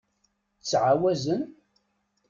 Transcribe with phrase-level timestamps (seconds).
[0.59, 1.41] Ttɛawazen?